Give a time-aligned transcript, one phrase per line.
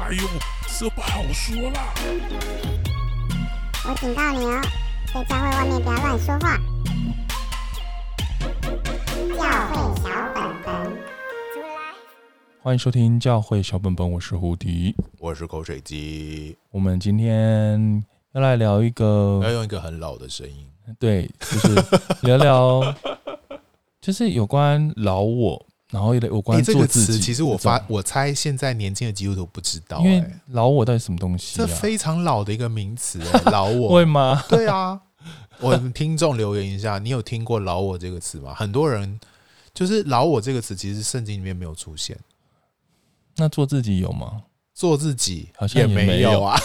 [0.00, 0.22] 哎呦，
[0.78, 1.92] 这不好说啦！
[3.84, 4.62] 我警告你哦，
[5.12, 6.56] 在教会外面不要乱说话。
[9.36, 10.98] 教会小本本，
[12.62, 16.56] 欢迎收听教会小本本，我是胡迪，我是口水鸡。
[16.70, 20.64] 我们今天要来聊一个，要用一个很老的声音，
[21.00, 21.74] 对，就是
[22.22, 22.94] 聊聊，
[24.00, 25.66] 就是有关老我。
[25.90, 31.56] 然后有有关做自己，这个词其实我发我猜现在年轻的基督徒不知道，因为老我到底什么东西？
[31.56, 33.18] 这非常老的一个名词，
[33.50, 34.44] 老我会吗？
[34.50, 35.00] 对啊，
[35.60, 38.52] 我们听众留言一下，你有听过“老我”这个词吗？
[38.54, 39.18] 很多人
[39.72, 42.18] 就是“老我”这个词，其实圣经里面没有出现。
[43.36, 44.42] 那做自己有吗？
[44.74, 46.60] 做自己好像也没有啊。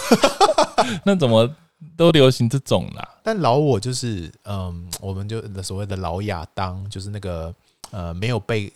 [1.02, 1.50] 那怎么
[1.96, 3.08] 都流行这种啦？
[3.22, 7.54] 但老我就是嗯，我们就所谓的老亚当，就是那个。
[7.94, 8.72] 呃，没有被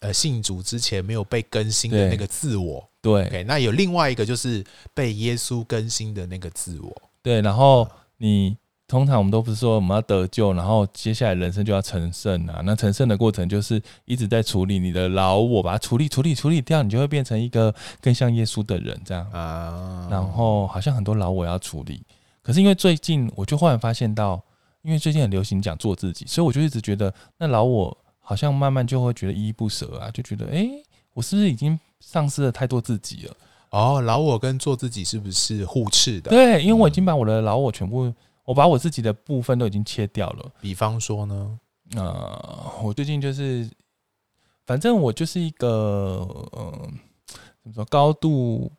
[0.00, 7.40] 呃信主之前没有被更新的那个自我，对，，okay, 那有另外一个就是被耶稣更新的那个自我，对。
[7.40, 8.56] 然后你
[8.88, 12.60] 通常我们都不是说我们要得救，然后接下来人生就要成圣啊。
[12.64, 20.08] 那成圣的过程就是一直在处理你的老我，把它处理、处理、处理掉，你就会变成一个更像耶稣的人这样啊。
[20.10, 22.02] 然后好像很多老我要处理，
[22.42, 24.42] 可是因为最近我就忽然发现到，
[24.82, 27.96] 因为最近很流行讲做自己，所以我就一直觉得那老我。
[28.28, 30.82] 好像慢慢就会觉得依依不舍啊，就觉得哎、欸，
[31.14, 33.34] 我是不是已经丧失了太多自己了？
[33.70, 36.28] 哦，老我跟做自己是不是互斥的？
[36.28, 38.12] 对，因为我已经把我的老我全部，
[38.44, 40.44] 我把我自己的部分都已经切掉了。
[40.60, 41.58] 比方说呢？
[41.96, 43.66] 呃，我最近就是，
[44.66, 46.72] 反正我就是一个呃，
[47.62, 48.70] 怎么说，高度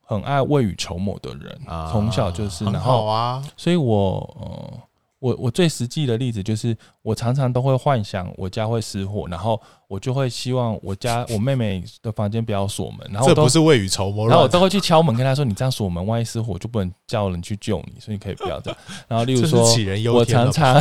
[0.00, 4.80] 很爱未雨绸缪的人啊，从小就是，然后啊，所以我呃。
[5.18, 9.58] 我我最实际的例子就是，我常常都会幻想我家会失火，然后
[9.88, 19.62] 我就会希望我家我妹妹的房间不要锁门，然后这不是未雨绸缪，然后我都会去敲门跟她说：“你这样锁门，万一失火就不能叫人去救你，所以你可以不要这样。”然后例如说，
[20.12, 20.78] 我常常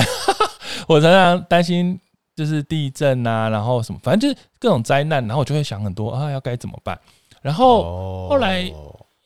[0.89, 1.97] 我常常担心
[2.35, 6.99] 就是地震啊，然后什么，反正就是各种灾难，然后我就会想很多啊，要该怎么办？
[7.41, 8.69] 然后后来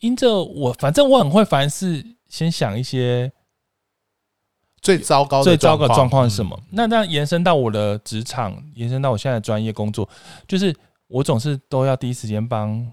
[0.01, 3.31] 因着我，反正我很会凡事先想一些。
[4.81, 6.57] 最糟糕的最糟糕的状况是什么？
[6.71, 10.07] 那那延伸到我的职场，延伸到我现在的专业工作，
[10.47, 10.75] 就是
[11.07, 12.89] 我总是都要第一时间帮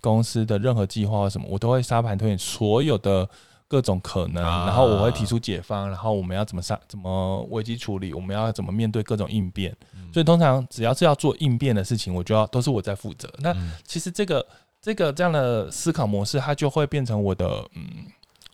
[0.00, 3.28] 公司的任何计划或什么，我都会沙盘推演所有的
[3.66, 9.76] 各种可能，然后我会提出解方，然后我们要怎么上怎么危机处理，我们要怎么面对各种应变。
[10.12, 13.28] 所以通常只要是要做应变的事情，我就要都是我在负责。
[13.38, 13.52] 那
[13.84, 14.46] 其实这个
[14.80, 18.06] 这个这样的思考模式，它就会变成我的嗯，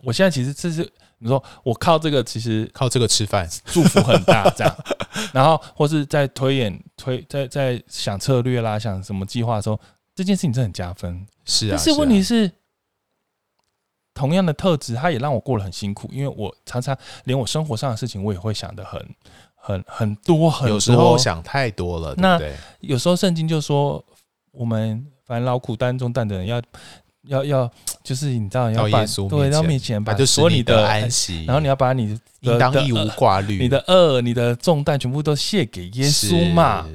[0.03, 0.91] 我现在其实这是。
[1.23, 4.77] 你说我靠这个，其实靠这个吃饭，祝福很大，这样。
[5.33, 9.79] 然后或是在推演推在在想策略啦，想什么计划的时候，
[10.17, 11.25] 这件事情真的很加分。
[11.45, 12.51] 是啊，但是问题是，
[14.13, 19.15] 同样的特质，它也让我过得很辛苦，因为我常常连我生活上的事情，我也会想的很
[19.55, 22.15] 很很多很多，有时候想太多了。
[22.17, 22.41] 那
[22.81, 24.05] 有时候圣经就说，
[24.51, 26.61] 我们烦劳苦担重担的人要。
[27.29, 27.71] 要要
[28.03, 36.89] 就是你知道要把对到面前把所有你的安息，然后你要把你应当义无挂虑，你的恶、你的重担全部都卸给耶稣嘛。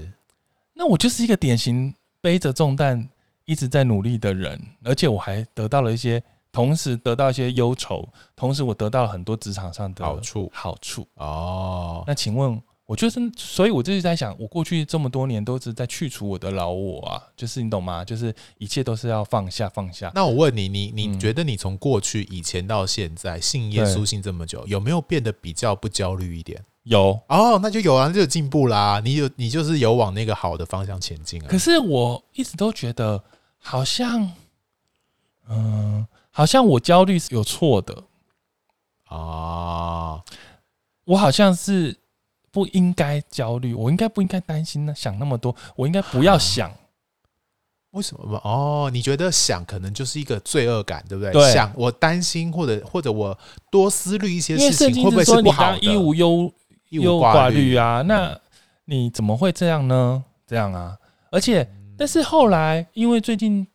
[0.74, 3.08] 那我就是一个典型背着重担
[3.46, 6.22] 一直在努力的人，而且我还得到了一些，
[6.52, 12.04] 同时得到一些忧愁，同时我得到了很多职场上的好处好处哦。
[12.06, 12.62] 那请问？
[12.88, 18.06] 我就是，所以我就是在想，我过去这么多年都是在去除我的老我啊，就是你懂吗？
[18.06, 20.10] 就是一切都是要放下，放下。
[20.16, 26.64] 那我问你，你你觉得你从过去以前到现在信耶稣信这么久，有没有变得比较不焦虑一点？
[26.84, 29.02] 有哦，那就有啊，就有进步啦。
[29.04, 31.48] 你有，你就是有往那个好的方向前进啊。
[31.50, 33.22] 可是我一直都觉得，
[33.58, 34.32] 好像，
[35.50, 38.06] 嗯，好像我焦虑是有错的
[39.10, 40.24] 啊，
[41.04, 41.98] 我好像是。
[42.52, 44.94] 不应该焦虑，我应该不应该担心呢？
[44.96, 46.72] 想那么多，我应该不要想。
[47.92, 48.38] 为什么？
[48.44, 51.32] 哦，你觉得想可能就是一个罪恶感，对不对？
[51.32, 51.54] 对。
[51.54, 53.38] 想我担心，或者或者我
[53.72, 55.80] 多思虑一些事情，会不会是不好的？
[55.80, 56.52] 一无忧
[56.90, 58.02] 忧挂虑啊？
[58.04, 58.40] 那
[58.86, 60.24] 你怎么会这样呢？
[60.46, 60.98] 这样啊？
[61.32, 61.68] 而且，
[61.98, 63.66] 但是后来，因为最近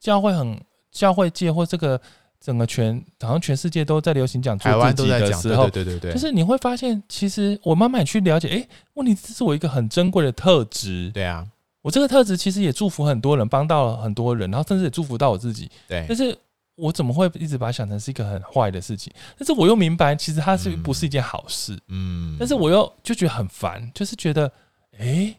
[0.00, 0.60] 教会很
[0.90, 2.00] 教会界或这个。
[2.40, 11.10] 整个全好像全世界都在流行讲做自己的时候，对对对，就是你会发现，其实我慢慢去了解，哎，问题这是我一个很珍贵的特质。
[11.12, 11.46] 对啊，
[11.82, 15.70] 我这个特质其实也祝福很多人，帮到了很多人，然后甚至也祝福到我自己。
[15.88, 16.36] 对，但是
[16.76, 19.12] 我怎么会一直把它想成是一个很坏的事情？
[19.36, 21.76] 但是我又明白，其实它是不是一件好事？
[21.88, 24.50] 嗯，但是我又就觉得很烦，就是觉得，
[24.98, 25.34] 哎，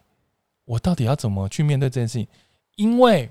[0.66, 2.28] 我到底要怎么去面对这件事情？
[2.76, 3.30] 因为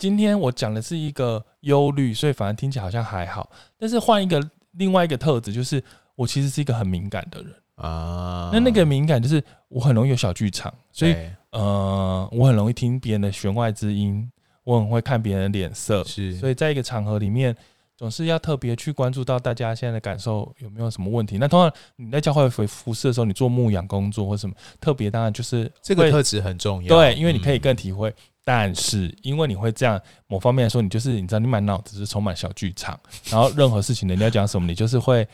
[0.00, 3.50] 今天我讲的是一个忧虑，所以反而听起来好像还好。
[3.78, 4.42] 但是换一个
[4.72, 5.84] 另外一个特质，就是
[6.16, 8.48] 我其实是一个很敏感的人啊。
[8.50, 11.14] 那那个敏感就是我很容易有小剧场，所以
[11.50, 14.26] 呃，我很容易听别人的弦外之音，
[14.64, 16.34] 我很会看别人的脸色，是。
[16.36, 17.54] 所以在一个场合里面。
[18.00, 21.36] 总是要特别去关注到大家现在的感受有没有什么问题。
[21.36, 26.96] 那通常你在教会服服侍的时候，你做牧养工作或什么特别，当然就是这个特质很重要。
[26.96, 28.08] 对，因为你可以更体会。
[28.08, 28.14] 嗯、
[28.44, 32.98] 但是因为你会这样，某方面来说，你就是你知道，你满脑子是充满小剧场，
[33.30, 35.26] 然后任何事情人家讲什么，你就是会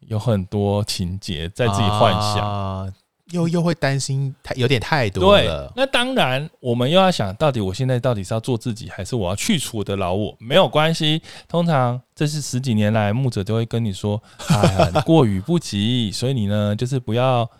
[0.00, 2.38] 有很多情节在自己幻想。
[2.38, 2.92] 啊
[3.32, 5.42] 又又会担心太有点太多了。
[5.42, 10.32] 对，那当然，我们又要想到底，我现在到底是要做自己，还是我要去除我的老我？
[10.38, 17.50] 没有关系，通常这是十几年来牧者都会跟你说，哎，过于不及，所以你呢，就是不要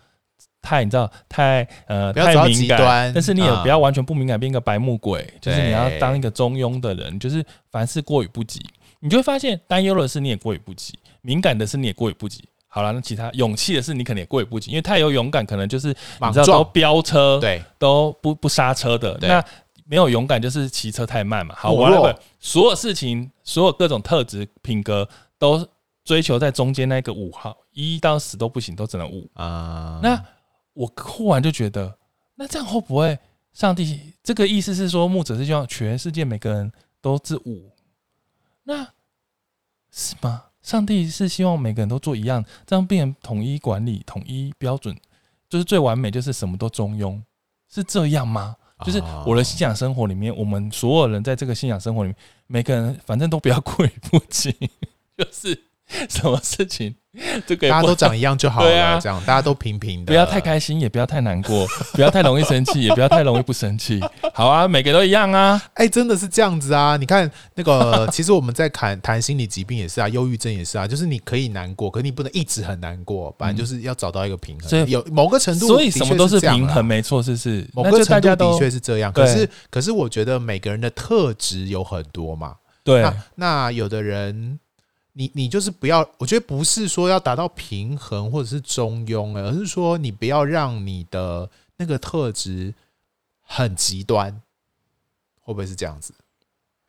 [0.61, 8.59] 太你知道太呃太敏感，但是你也不要完全不敏感，变一个白目鬼，就是你要当一个中庸的人，就是凡事过于不及，
[8.99, 12.43] 你就会发现担忧的是你也过于不及，敏感的是你也过于不及。
[12.69, 19.17] 好了，那其他勇气的事你可能也过于不及，因为太有勇敢，可能就是你知道都飙车，对，都不不刹车的。
[19.21, 19.43] 那
[19.85, 21.55] 没有勇敢就是骑车太慢嘛。
[21.57, 25.07] 好，我那个所有事情，所有各种特质品格
[25.39, 25.65] 都
[26.03, 29.99] 追求在中间那个五号，一到十都不行，都只能五啊。
[30.03, 30.21] 那
[30.77, 31.97] 我忽然就觉得，
[32.35, 33.17] 那这样会不会
[33.51, 36.71] 上帝这个意思是说，牧者是希望全世界每个人
[37.01, 37.71] 都是五？
[38.63, 38.87] 那
[39.91, 40.43] 是吗？
[40.61, 44.95] 上帝是希望每个人都做一样，这样变成统一管理、统一标准，
[45.49, 47.19] 就是最完美，就是什么都中庸，
[47.67, 48.55] 是这样吗？
[48.85, 54.51] 就是我的信仰生活里面，我们所有人在这个信仰生活里面，每个人反正都不要 过于不及，
[55.17, 55.59] 就是
[56.09, 56.95] 什么事情。
[57.47, 63.99] 这个大家都长一样就好了，啊、这样大家都平平的，不要太开心，也不要太难过，不要太容易生气，也不要太容易不生气。
[64.35, 65.59] 好啊，每个都一样啊。
[65.73, 66.95] 哎、欸，真的是这样子啊！
[67.01, 74.69] 你看那个， 其实我们在谈谈心理疾病也是啊，忧郁症也是啊，就是你可以难过，可是你不能一直很难过，反正就是要找到一个平衡。
[74.69, 77.67] 所以有某个程度，所以什么都是平衡，没错，是是。
[77.73, 82.57] 某个程度的确是这样，可是可是我觉得每个人的特质有很多嘛。
[82.83, 84.59] 对，那，那有的人。
[85.17, 92.71] 你你就是不要，我觉得不是说要达到平衡或者是中庸，而是说你不要让你的那个特质
[93.41, 94.31] 很极端，
[95.41, 96.13] 会不会是这样子？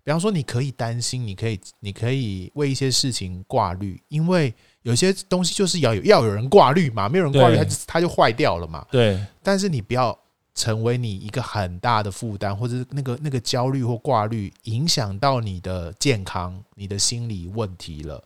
[0.04, 4.52] 比方说，你可以担心，你可以你可以为一些事情挂虑，因为
[4.82, 8.86] 有些东西就是要有要有人挂虑嘛，没有人挂虑，它就它就坏掉了嘛。
[8.90, 10.16] 对，但是你不要。
[10.58, 18.20] 成为你一个很大的负担，或者是那个那个焦虑或挂虑，影响到你的健康、你的心理问题了，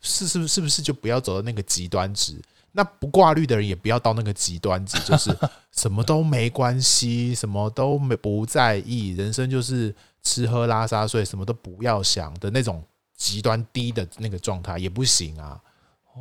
[0.00, 2.34] 是是不是不是就不要走到那个极端值？
[2.72, 5.30] 那不挂虑的人也不要到那个极端值，就是
[5.70, 9.94] 什么都没关系，什么都没不在意，人生就是
[10.24, 12.82] 吃喝拉撒睡，什么都不要想的那种
[13.16, 15.60] 极端低的那个状态也不行啊。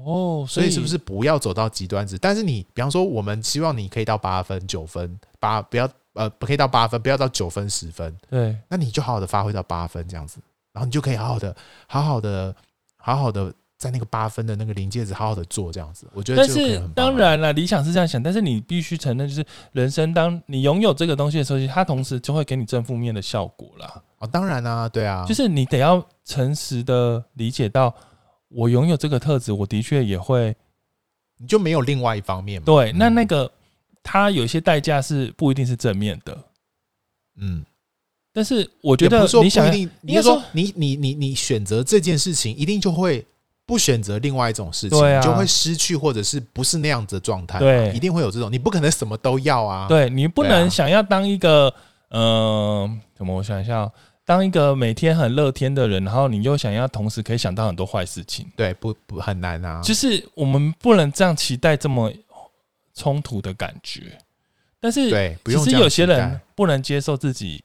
[0.06, 2.16] 哦，所以是不是不要走到极端值？
[2.20, 8.16] 但是你，比方说，我们希望你可以到八分、九分、八，不要呃，不可以到八分，不要到九分、十分。
[8.30, 10.40] 对，那你就好好的发挥到八分这样子，
[10.74, 11.56] 然后你就可以好好的、
[11.88, 12.56] 好好的、
[12.98, 16.08] 好好的在那个八分的那个临界值好好的做这样子。
[16.14, 24.02] 我觉得，但是当然了，理想是这样想，但是你必须承认，就是人生当你拥有这个东西的时候，它同时就会给你正负面的效果啦。
[24.20, 27.94] 哦，当然啊，对啊，就是你得要诚实的理解到。
[28.50, 30.56] 我拥有这个特质，我的确也会，
[31.36, 32.66] 你就没有另外一方面嘛？
[32.66, 33.52] 对，那那个
[34.10, 36.38] 它有一些代价是不一定是正面的，
[37.42, 37.66] 嗯，
[38.32, 43.26] 但是我觉得你想，应该说你你你你选择这件事情，一定就会
[43.66, 51.74] 不选择另外一种事情，就会失去或者是不是那样子的状态，对，一定会有这种，你不可能什么都要啊，对，你不能想要当一个，
[52.12, 53.92] 嗯，怎么我想一下。
[54.24, 59.82] 当一个每天很乐天的人，然后你又想要同时可以想到很多坏事情，对，不不很难啊。
[59.82, 62.12] 就是我们不能这样期待这么
[62.98, 64.18] 冲突的感觉，
[64.80, 67.64] 但是对，其实有些人不能接受自己。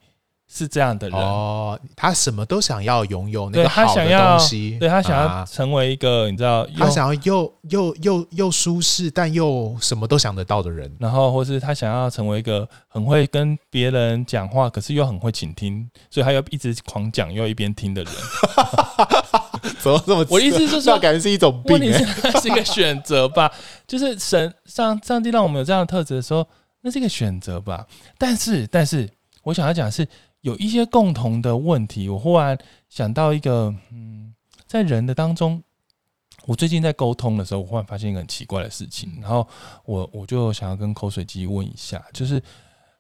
[0.54, 1.18] 是这样的人。
[1.18, 18.12] 哦，他什么都想要拥有那个好的东西，对他想要成为一个你知道，他想要又又又又舒适但又什么都想得到的人，然后或是他想要成为一个很会跟别人讲话，可是又很会倾听，所以他又一直狂讲又一边听的人，
[19.81, 20.26] 怎么这么？
[20.31, 23.52] 我的意思就是说，感觉是一种病，是是一个选择吧。
[23.87, 26.47] 就是神上上帝让我们有这样的特质的时候，
[26.81, 27.87] 那是一个选择吧。
[28.19, 29.09] 但是但是，
[29.42, 30.07] 我想要讲的是。
[30.42, 34.35] 有一些共同的问题，我忽然想到一个，嗯，
[34.66, 35.62] 在人的当中，
[36.47, 39.47] 我最近在沟通的时候，我忽然发现一个很奇怪的事情，然后
[39.85, 42.42] 我我就想要跟口水鸡问一下，就是，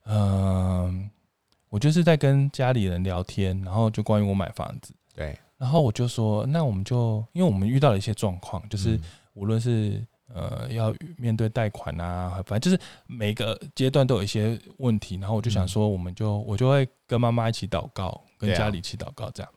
[0.04, 0.94] 嗯、呃，
[1.68, 8.98] 我就是在跟家里人聊天，然后就关于我买房子，对，然后我就说，那我们就因为我们遇到了一些状况，就是
[9.34, 10.04] 无论是
[10.34, 19.52] 呃要面对贷款啊，反正就是每个阶段都有一些问题，然后我就想说，我们就我就会跟妈妈一起祷告，跟家里一起祷告这样。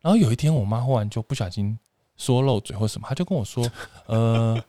[0.00, 1.78] 然后有一天，我妈忽然就不小心
[2.16, 3.64] 说漏嘴或什么，她就跟我说，
[4.06, 4.60] 呃，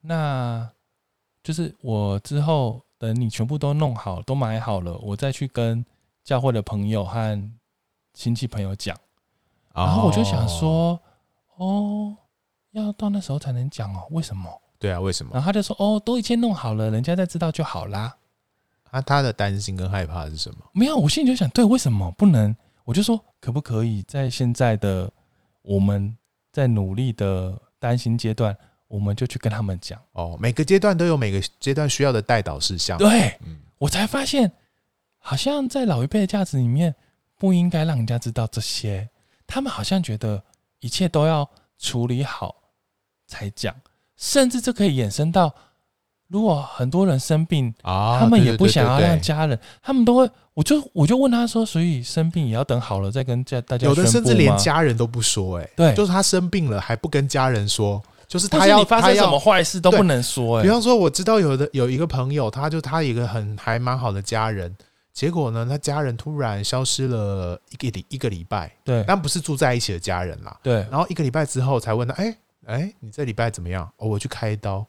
[0.00, 0.66] 那
[1.42, 5.84] 就是我之后等你全部都弄好，都买好了，我再去跟。
[6.24, 7.50] 教会的朋友和
[8.14, 8.98] 亲戚朋友讲，
[9.74, 10.98] 然后我就想说，
[11.56, 12.16] 哦，
[12.70, 14.48] 要到那时候才能讲哦，为什么？
[14.78, 15.32] 对啊，为什么？
[15.34, 18.16] 然后他就说，哦，都已经弄好了，人家再知道就好啦。
[18.90, 20.58] 啊，他的担心跟害怕是什么？
[20.72, 22.54] 没有，我心里就想，对，为什么不能？
[22.84, 25.10] 我就说，可不可以在现在的
[25.62, 26.16] 我们
[26.52, 30.00] 在努力的担心阶段，我们就去跟他们讲。
[30.12, 32.96] 哦，每个阶段都有每个阶段需要的带导事项。
[32.98, 34.52] 对，嗯，我才发现。
[35.26, 36.94] 好像在老一辈的价值里面，
[37.38, 39.08] 不应该让人家知道这些。
[39.54, 40.42] 他们好像觉得
[40.80, 42.56] 一切都要处理好
[43.28, 43.72] 才讲，
[44.16, 45.54] 甚至这可以衍生到，
[46.26, 53.86] 如果很多人生病啊，他们也不想要让家人，他们都会，我就我就问他说，所以生病也要等好了再跟家大家。
[53.86, 60.58] 有的甚至连家人都不说，哎，对，就是他生病了还不跟家人说，就是他要发生什么坏事都不能说。
[60.58, 64.76] 哎，比方说，我知道有的有一个朋友，他就他一个很还蛮好的家人。
[65.14, 70.84] 结果呢，他家人突然消失了一个礼一个礼拜，对，但不是住在一起的家人啦，对。
[70.90, 73.88] 然后一个礼拜之后才问他，哎、欸、哎、欸，你这礼拜怎么样？
[73.96, 74.84] 哦，我去开刀，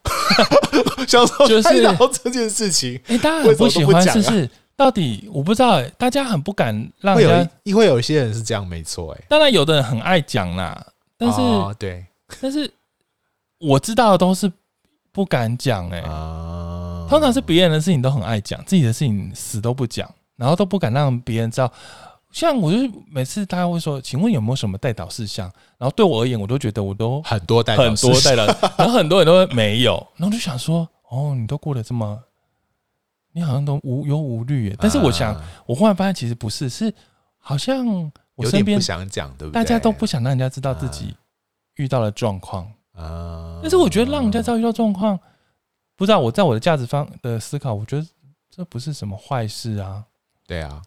[1.07, 4.49] 想说开刀这件事情，哎、就是欸，大家很不喜欢，是不是？
[4.75, 9.21] 到底我不知道、欸，大家很不敢让人家，会有，会有一些人是这样，没错，哎。
[9.29, 10.87] 当然，有的人很爱讲啦，
[11.19, 12.03] 但是、哦、对，
[12.41, 12.69] 但是
[13.59, 14.51] 我知道的都是
[15.11, 16.64] 不敢讲、欸，哎。
[17.07, 21.71] 通常是别人的事情都很爱讲，自己的事情死都不讲，然后都不敢让别人知道。
[22.31, 25.49] 像我就是每次大家会说，请问有没有什么代导事项？
[25.77, 28.45] 然后对我而言，我都觉得我都很多代很多代导，
[28.77, 32.19] 然后很多人都没有，然后就想说，哦，你都过得这么，
[33.31, 34.75] 你好像都无忧无虑耶。
[34.79, 36.93] 但是我想，我忽然发现其实不是，是
[37.37, 37.87] 好像
[38.35, 39.63] 我身边不想讲，对不对？
[39.63, 41.15] 大家都不想让人家知道自己
[41.75, 43.59] 遇到了状况啊。
[43.61, 45.17] 但是我觉得让人家知道遇到状况。
[45.95, 48.05] 不知道我在我的价值方的思考，我觉得
[48.49, 50.03] 这不是什么坏事啊。
[50.47, 50.81] 对啊，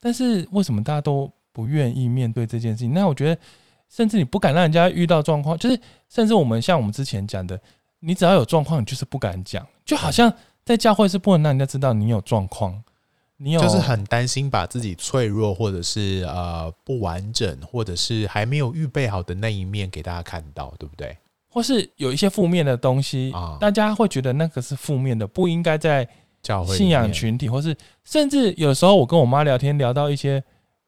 [0.00, 2.92] 但是为什么大家都不愿意面对这件事情？
[2.92, 3.40] 那我觉得，
[3.88, 7.60] 甚至你不敢让人家遇到状况，就是甚至我们像我们之前讲的，
[8.00, 10.32] 你只要有状况，你就是不敢讲，就好像
[10.64, 12.82] 在教会是不能让人家知道你有状况，
[13.36, 21.16] 你有就是很担心把自己脆弱或者是呃不完整，或者是还没有预备好的那一面给大家看到，对不对？
[21.50, 26.08] 或是有一些负面的东西，大家会觉得那个是负面的，不应该在
[26.66, 30.42] 信仰群体，或是甚至有时候我跟我妈聊天，聊到一些，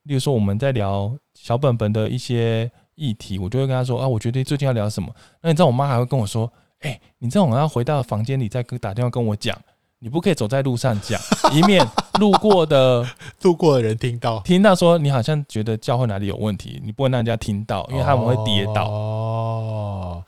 [0.04, 5.12] 例如说我们在聊小本本的一些议题，我就会跟她说啊，我觉得最近要聊什么？
[5.42, 6.50] 那你知道我妈还会跟我说，
[6.80, 9.58] 哎，你这种要回到房间里再跟打电话跟我讲。
[10.04, 11.20] 你不可以走在路上讲，
[11.52, 11.86] 以免
[12.18, 13.06] 路过的
[13.42, 19.21] 路过的人听到，听到说你好像觉得教会哪里有问题，你不能让人家听到，因为他们会跌倒，哦，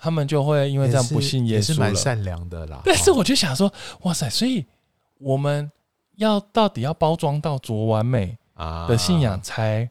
[0.05, 1.57] 他们就会因为这样不信耶稣了。
[1.57, 2.83] 也是蛮善良的啦。
[2.85, 4.65] 但是我就想说，哇塞，所以
[5.19, 5.73] 我们
[6.17, 9.89] 要到底要包装到多完美啊的信仰，才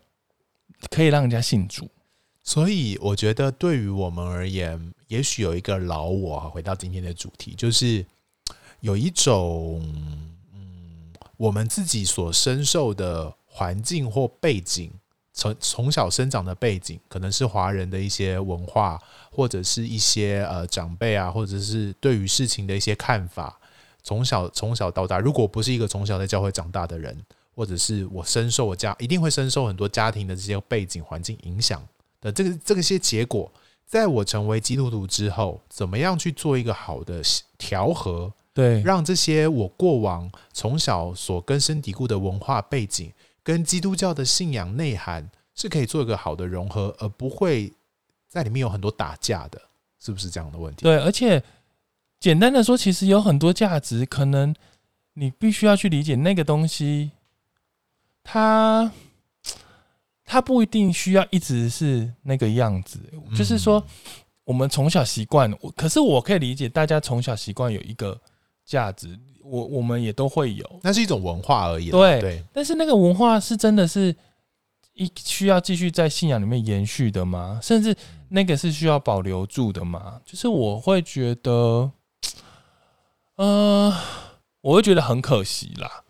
[0.91, 1.89] 可以让人家信主。
[2.43, 8.05] 所以我觉得，对于我们而言，也许有一个老我，回到今天的主题，就是。
[8.83, 9.81] 有一种，
[10.53, 14.91] 嗯，我们自己所深受的环境或背景，
[15.31, 18.99] 从从小生长的背景，可能是华人的一些文化，
[19.33, 23.59] 或者是一些呃长辈啊，或者是对于事情的一些看法。
[24.03, 27.17] 从小从小到大，如果不是一个从小在教会长大的人，
[27.55, 31.81] 或者是我深受我家一定会深受很多家庭的这些背景环境影响
[32.19, 33.49] 的这个这个些结果，
[33.87, 37.21] 在我成为基督徒之后，怎么样去做一个好的
[37.57, 38.33] 调和？
[38.53, 43.11] 对，让这些我过往从小所根深蒂固的文化背景
[43.41, 47.71] 跟基督教的信仰内涵是可以做一个好的融合，而不会
[48.33, 49.61] 在里面有很多打架的，
[49.99, 50.83] 是不是这样的问题？
[50.83, 51.41] 对，而且
[52.19, 54.55] 简单的说，其实有很多价值，可能
[55.13, 57.11] 你必须要去理解那个东西，
[58.23, 58.91] 它
[60.25, 62.99] 它不一定需要一直是那个样子。
[63.37, 63.85] 就是说，
[64.45, 68.19] 我们从小习惯，可是我可以理解大家从小习惯有一个。
[68.65, 71.91] 价值，我我们也都会有，那是一种文化而已。
[71.91, 74.15] 对对，但是那个文化是真的是
[74.93, 77.59] 一需要继续在信仰里面延续的吗？
[77.61, 77.95] 甚至
[78.29, 80.21] 那个是需要保留住的吗？
[80.25, 81.91] 就是我会觉得，
[83.37, 83.93] 呃，
[84.61, 86.03] 我会觉得很可惜啦。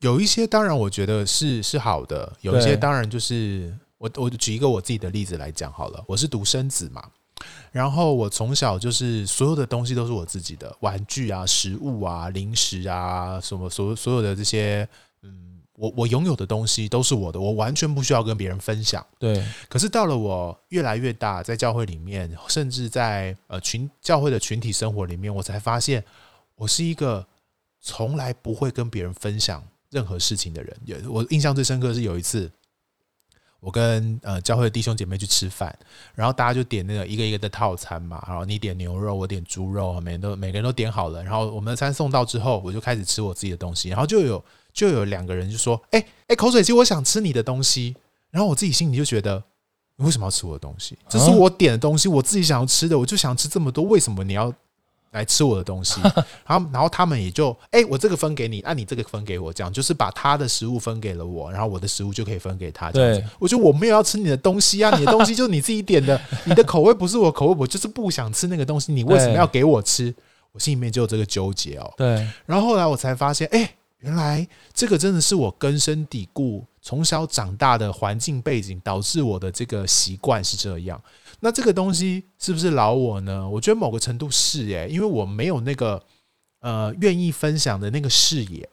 [0.00, 7.04] 有一些当然我觉得是是好的，有一些当然就是我我举一个我自己的例子来讲好了，我是独生子嘛，
[7.70, 15.09] 然后我从小就是所有的东西都是我自己的，玩具啊、食物啊、零食啊，什么所所有的这些，嗯，
[15.80, 19.04] 我我拥有的东西都是我的，我完全不需要跟别人分享。
[19.18, 19.42] 对。
[19.68, 26.04] 可是到了我越来越大，在教会里面，甚至在呃群教会的群体生活里面，我才发现
[26.54, 27.26] 我是一个
[27.80, 29.66] 从来不会跟别人分享。
[29.92, 32.48] 任何事情的人，有我印象最深刻是有一次，
[33.58, 35.76] 我跟呃教会的弟兄姐妹去吃饭，
[36.14, 47.96] 然后大家就点那个一个一个的套餐嘛，然后你点牛肉，我点猪肉，每人都每个人都点好了，然后我们的餐送到之后，我就开始吃我自己的东西，然后就有就有两个人就说：“哎哎，口水鸡，我想吃你的东西。”
[48.30, 49.42] 然后我自己心里就觉得，
[49.96, 50.96] 你为什么要吃我的东西？
[51.08, 54.52] 这是我点的东西，我自己想要吃的，我就想吃这么多，为什么你要？
[55.12, 56.00] 来吃我的东西，
[56.46, 62.92] 然后然后他们也就哎、欸，我这个分给你，那、啊、你这个分给我，这样就是把他的食物分给了我，然后我的食物就可以分给他。
[62.92, 70.14] 这样子，我觉得我没有要吃你的东西啊，你的东西就是你自己点的，你的口味不是我口味，我就是不想吃那个东西，你为什么要给我吃？
[70.52, 71.92] 我心里面就有这个纠结哦。
[71.96, 81.00] 对，然后后来我才发现，哎、欸，原来这个真的是我根深蒂固、从小长大的环境背景导致我的这个习惯是这样。
[81.40, 83.48] 那这个东西是不是老我呢？
[83.48, 86.02] 我觉得某个程度是诶，因为我没有那个
[86.60, 88.68] 呃愿意分享的那个视野。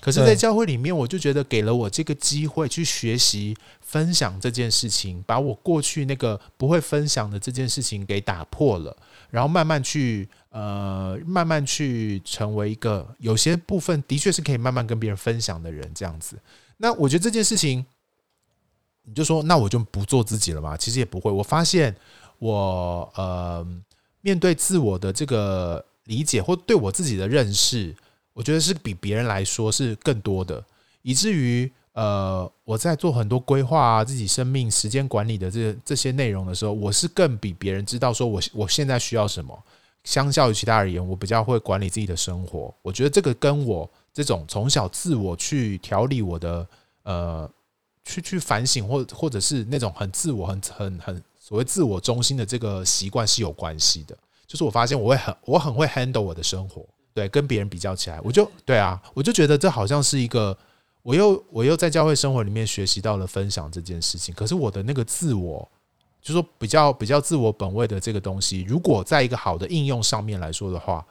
[0.00, 8.96] 可是，在教会里面，我就觉得给了我这个机会去学习分享这件事情，把我过去那个不会分享的这件事情给打破了，
[9.30, 16.38] 然后慢慢去呃慢慢去成为一个有些部分的确是可以慢慢跟别人分享的人，这样子。
[16.76, 17.84] 那我觉得这件事情。
[19.08, 20.76] 你就说，那我就不做自己了嘛？
[20.76, 21.30] 其实也不会。
[21.30, 21.94] 我发现
[22.40, 23.64] 我呃，
[24.20, 27.94] 面对自我的这个理解，或对我自己的认识，
[28.36, 30.62] 我觉得是比别人来说是更多的，
[31.00, 39.58] 以至于呃，我在做很多规划啊，自己生命时间管理的这这些内容的时候，我是更比别人知道说我我现在需要什么。
[40.04, 42.72] 相较于其他而言，我比较会管理自己的生活。
[42.82, 46.66] 我觉得这个跟我这种从小自我去调理我的
[47.04, 47.50] 呃。
[48.08, 54.16] 去去反省，或或者是那种很自我、很很很所谓自我中心的这个习惯是有关系的。
[54.46, 60.54] 就是我发现我会很我很会 handle 我的生活，对，跟别人比较起来，我就对啊，我就觉得这好像是一个，
[61.02, 64.34] 我又我又在教会生活里面学习到了分享这件事情。
[64.34, 65.66] 可是我的那个自我，
[66.20, 71.02] 就是说比较比较自我本位的这个东西，如果在一个好的应用上面来说的话，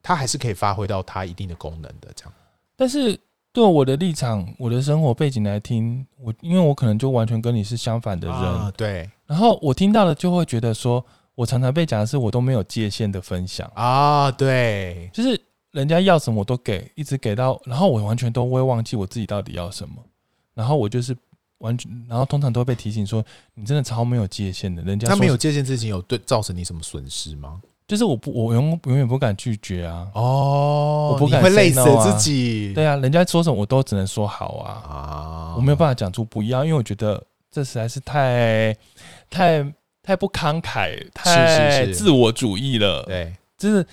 [0.00, 2.08] 它还是可以发挥到它一定的功能的。
[2.14, 2.32] 这样，
[2.76, 3.18] 但是。
[3.50, 9.10] 对我的立场、我的生活背景来听，我因为我可能就完全跟你是相反的人，啊、对。
[9.26, 11.04] 然后我听到了就会觉得说，
[11.38, 19.94] 我常常被讲的是我都没有界限的分享啊，对，就是人家要什么我都给，一直给到，然后我完全都会忘记我自己到底要什么，
[20.52, 21.16] 然后我就是
[21.58, 23.24] 完全，然后通常都会被提醒说，
[23.54, 27.60] 你真的超没有界限的，人家他没有界限之前有对造成你什么损失吗？
[27.86, 30.08] 就是我不，我永永远不敢拒绝啊！
[30.14, 32.74] 哦，我不敢、啊、会累死自己。
[32.74, 34.72] 对啊，人家说什么我都只能说好啊！
[34.90, 38.76] 啊，我没有办法讲出不一样，因为我觉得这实在是太、
[39.30, 39.64] 太、
[40.08, 43.02] 太不慷慨，太自我主义了。
[43.02, 43.86] 对，就是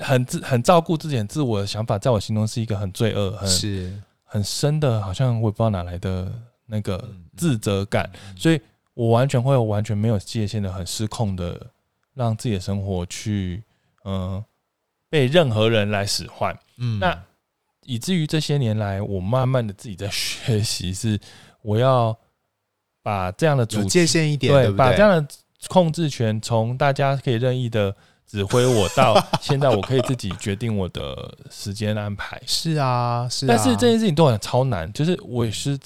[0.00, 4.02] 很自、很照顾自己、很自我的想法，在我心中是一个很罪恶、很是。
[4.24, 6.32] 很深的，好像我也不知道哪来的
[6.66, 8.60] 那个自责感，所以
[8.94, 11.64] 我完全会有完全没有界限的、很失控的。
[12.14, 13.62] 让自己的生活去，
[14.04, 14.44] 嗯、呃，
[15.08, 17.16] 被任何人来使唤，嗯，那
[17.84, 21.18] 以至于这些年来，我慢慢的自己在学习，是
[21.62, 22.16] 我要
[23.02, 25.34] 把这样的主界限一点，对，对对把这样的
[25.68, 27.94] 控制权从大家可以任意的
[28.26, 32.40] 指挥我，到 现在我可以自己决定我的时间安排。
[32.46, 35.78] 是啊，是啊，但是这件事情都很超难，就是我也是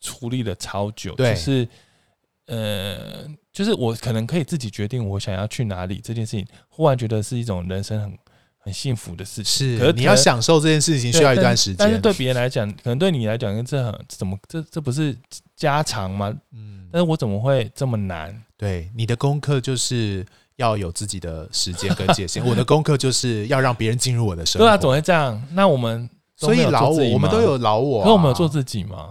[0.00, 1.68] 处理了超久，对，就是。
[2.46, 8.18] 呃，就是我可能可以自己决定我想要去哪里这件事情，忽然觉得是一种人生很
[8.62, 9.44] 很幸福的事情。
[9.44, 11.76] 是，可是你要享受这件事情需要一段时间。
[11.76, 15.16] 但是对别人来讲，可能对你来讲，这很怎么这这不是
[15.56, 16.32] 家常吗？
[16.52, 18.34] 嗯，但是我怎么会这么难？
[18.56, 20.24] 对，你的功课就是
[20.56, 24.64] 要有自己的时间跟界限，我的功课就是要让别人进入我的生活。
[24.64, 25.42] 对啊，总会这样。
[25.52, 29.10] 那我们所以老我，我们都有老我、啊，可我们有做自己吗？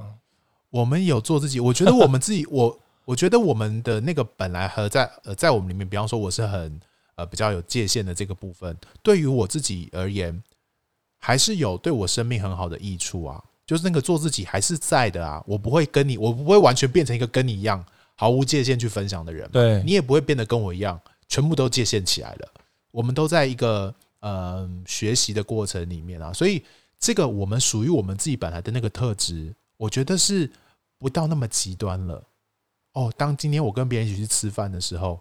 [0.70, 1.60] 我们有做自己。
[1.60, 2.78] 我觉得我们自己我。
[3.04, 6.80] 我觉得我们的那个本来和在呃在我们里面，比方说我是很
[7.22, 10.42] 呃比较有界限的这个部分，对于我自己而言，
[11.20, 13.44] 还是有对我生命很好的益处啊。
[13.64, 15.42] 就是那个做自己还是在的啊。
[15.46, 19.48] 我不会跟你，我不会完全变成一个跟你一样毫无界限去分享的人。
[19.52, 22.54] 对，你也不会变得跟我一样全部都界限起来了。
[22.90, 26.64] 我们都在一个呃学习的过程里面啊，所以
[27.00, 30.50] 这个我们属于我们自己本来的那个特质，我觉得是
[30.98, 32.22] 不到那么极端了。
[32.94, 35.18] 哦，当今天我跟别人一起去吃饭的时候，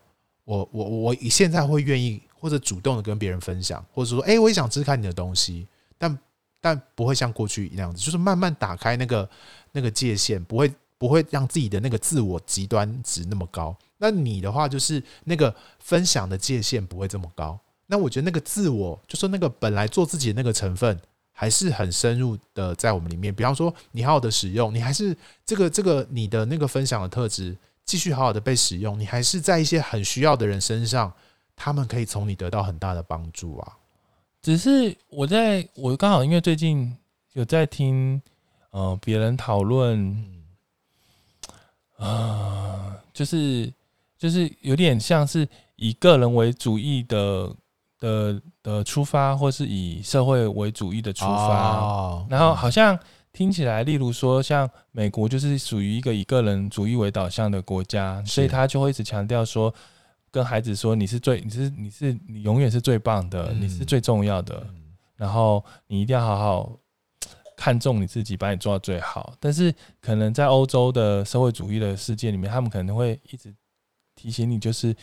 [0.51, 5.65] 我我我现在会愿意或者主动的跟别人分享，或者说，哎，我也想吃看你的东西，
[5.97, 6.19] 但
[6.61, 9.29] 但不会像过去那样子，就是慢慢打开那个
[9.71, 13.77] 那个界限，不会不会让自己的那个自我极端值那么高。
[13.99, 17.57] 那你的话就是那个分享的界限不会这么高。
[17.87, 20.99] 那我觉得那个自我，就说那个本来做自己的那个成分，
[21.31, 23.33] 还是很深入的在我们里面。
[23.33, 27.57] 比方说，你好好的使用，你还是这个这个你的那个分享的特质，
[27.91, 31.13] 继续好好的被使用，你还是在一些很需要的人身上，
[31.57, 33.73] 他们可以从你得到很大的帮助啊。
[34.41, 36.97] 只是我在我刚好因为最近
[37.33, 38.23] 有在听
[38.71, 40.09] 呃别人讨论，
[41.97, 43.73] 啊、呃，就是
[44.17, 47.53] 就是有点像是以个人为主义的。
[48.01, 52.99] 的的出发，或是以社会为主义的出发，哦、然后好像
[53.33, 59.73] 听起来，例如说像美国就是属于一个以个人主义为导向的国家，所以他就会一直强调说，
[60.31, 66.79] 跟孩子说你是最，你是你是你永远是最棒的，嗯、你是最重要的，嗯、然后你一定要好好
[67.57, 69.35] 看重你自己，把你做到最好。
[69.39, 73.55] 但是可能在欧洲的社会主义的世界里面，他们可能会一直
[74.15, 74.95] 提醒你，就是。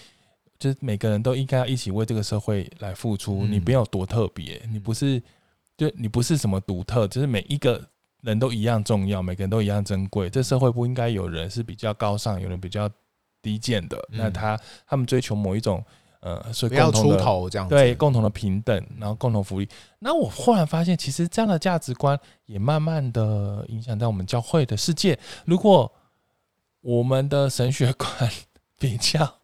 [0.59, 5.21] 就是每个人都应该要一起为这个社会来付出，你不要多特别，你不是，
[5.77, 7.79] 就你不是什么独特，就是每一个
[8.29, 10.29] 人都一样重要，每个人都一样珍贵。
[10.29, 12.89] 这社会不应该有人是比较高尚，有人比较
[13.41, 13.97] 低贱的。
[14.09, 15.83] 那他他们追求某一种
[16.19, 19.69] 呃，所以共同的出头这样对共同的平等，然后共同福利。
[19.99, 25.17] 那我忽然发现，其实这样的价值观也慢慢的影响到我们教会的世界。
[25.45, 25.91] 如果
[26.81, 28.09] 我们的神学观
[28.77, 29.35] 比较。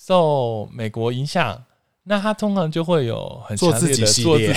[0.00, 1.64] 受美国影响，
[2.04, 4.54] 那他通常就会有很强烈的做自己系列，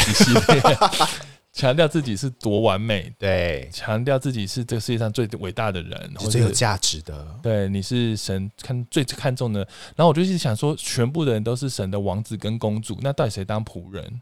[1.61, 9.59] 强调自己是多完美，对，强调自己是这个世界上最伟大的人，最有价值的，对，你是神看最看重的。
[9.95, 14.21] 然后我就一直想说，全部的人都是神的王子跟公主，那到底谁当仆人？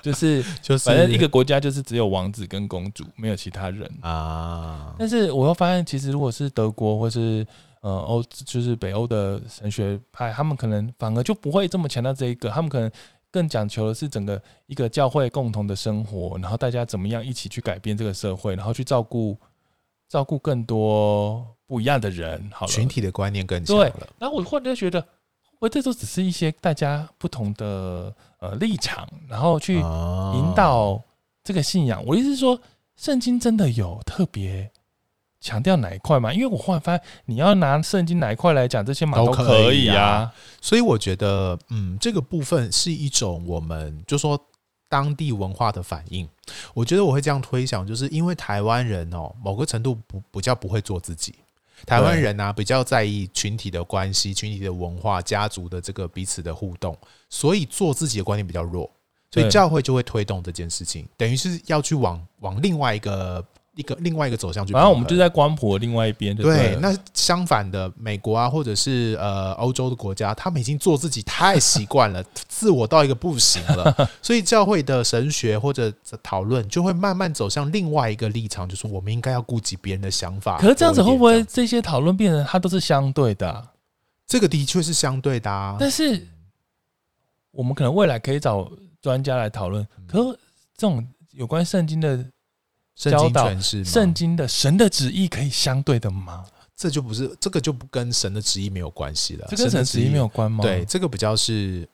[0.00, 4.94] 就 是就是，反正一个国家就是只有王子跟公主，没有其他人啊。
[4.98, 7.46] 但是我又发现，其实如果是德国或是
[7.82, 12.90] 呃，欧就是北欧的神学派，他们可能反而就不会这么强调这一个，他们可能
[13.30, 19.36] 更讲求的是整个一个教会共同的生活，然后大家怎么样一起去改变这个社会，然后去照顾
[20.08, 23.90] 照顾更多不一样的人，好了，群体的观念更强了。
[23.90, 25.06] 对，然后我忽然就觉得，
[25.58, 31.02] 我这都只是一些大家不同的呃立场，然后去引导
[31.44, 32.02] 这个信仰。
[32.06, 32.58] 我意思是说，
[32.96, 34.70] 圣经真的有特别。
[35.40, 36.32] 强调哪一块嘛？
[36.32, 40.32] 因为我忽然发现，你要拿圣经哪一块来讲，这些嘛都可以啊。
[40.60, 44.38] 所以我觉得，嗯，这个部分是一种我们就说
[44.88, 46.28] 当地文化的反应。
[46.74, 51.34] 我觉得我会这样推想，就是因为台湾人哦，某个程度不不叫不会做自己。
[51.86, 56.98] 台湾人呢，比较在意群体的关系、群体的文化、家族的这个彼此的互动，
[57.30, 58.90] 所以做自己的观念比较弱。
[59.30, 63.44] 所以教会就会推动这件事情，等于是要去往往另外一个。
[63.78, 66.34] 一个另外一个走向去，反正我们就在光谱另外一边。
[66.34, 75.92] 对，那相反的，美国啊，或者是呃欧洲的国家，他们已经做自己太习惯了， 自我到一个不行了，所以教会的神学或者
[76.24, 80.58] 讨论就会慢慢走向另外一个立场，就是我们应该要顾及别人的想法。
[80.58, 83.62] 可是这样子会不会这些讨论变成它都是相对的啊？
[84.26, 86.26] 这个的确是相对的啊，但是
[87.52, 88.68] 我们可能未来可以找
[89.00, 89.86] 专家来讨论。
[90.08, 90.36] 可是
[90.76, 92.26] 这种有关圣经的。
[92.98, 93.48] 教导
[93.84, 96.44] 圣经的神的旨意可以相对的吗？
[96.74, 99.46] 这就不是这个就不跟神的旨意没有关系了。
[99.48, 100.62] 这跟神的旨意没有关吗？
[100.62, 101.88] 对，这个比较是，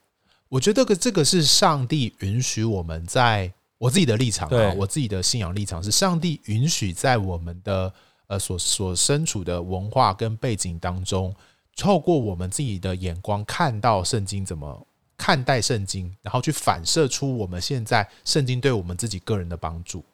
[0.49, 7.93] 我觉得这个这个是上帝允许我们在我自己的立场啊，我自己的信仰立场是上帝允许在我们的
[8.27, 11.35] 呃所所身处的文化跟背景当中，
[11.77, 14.87] 透过我们自己的眼光看到圣经怎么
[15.17, 20.05] 看待圣经，然后去反射出我们现在圣经对我们自己个人的帮助。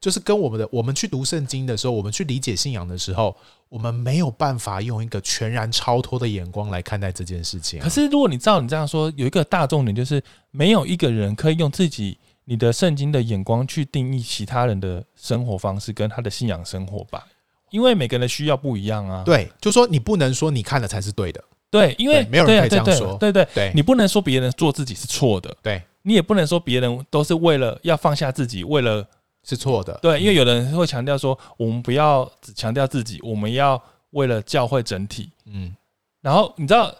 [0.00, 3.36] 就是跟我们的，我们去读圣经的时候，我们去理解信仰的时候，
[3.68, 7.82] 我们没有办法用一个全然超脱的眼光来看待这件事情啊。
[7.82, 17.26] 可是，如果你照你这样说，有一个大重点，就是没有一个人可以用自己你的圣经的眼光去定义其他人的生活方式跟他的信仰生活吧，
[17.70, 19.24] 因为每个人的需要不一样啊。
[19.24, 21.42] 对，就说你不能说你看了才是对的。
[21.70, 23.16] 对，因为没有人可以这样说。
[23.18, 25.54] 对对对，你不能说别人做自己是错的。
[25.60, 29.04] 对，你也不能说别人都是为了要放下自己，为了。
[29.48, 35.74] 是错的，对，因为有人会强调说，我们不要只强调自己，我们要为了教会整体，嗯，
[36.20, 36.94] 然后你知道，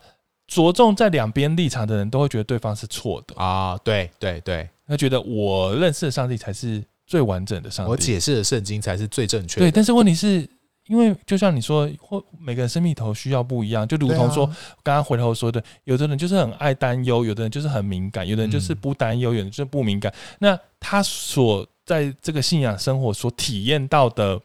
[0.47, 7.91] 着重在两边立场的人都会觉得对方是错的啊，对对对，他觉得我认识的上帝才是最完整的上帝。
[7.91, 9.67] 我解释的圣经才是最正确的。
[9.67, 10.49] 对，但是问题是
[10.87, 14.47] 因为就像你说，或每个人生命头需要不一样，就如同说
[14.83, 20.11] 刚刚回头说的，有的人就是很爱担忧，有的人就是很敏感，有的人就是不担忧，有的人就是不敏感。
[20.39, 24.38] 那他所在这个信仰生活所体验到的